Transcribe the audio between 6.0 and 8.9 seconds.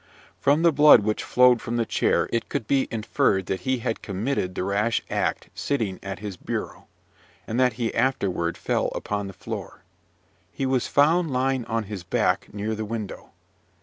at his bureau, and that he afterward fell